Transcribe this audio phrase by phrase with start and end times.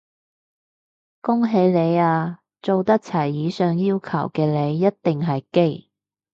[1.21, 5.91] 恭喜你啊，做得齊以上要求嘅你一定係基！